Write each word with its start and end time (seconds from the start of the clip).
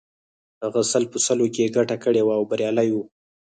هغه 0.63 0.81
سل 0.91 1.03
په 1.11 1.17
سلو 1.25 1.47
کې 1.55 1.73
ګټه 1.75 1.95
کړې 2.03 2.21
وه 2.23 2.33
او 2.37 2.43
بریالی 2.51 2.89
و 2.91 2.97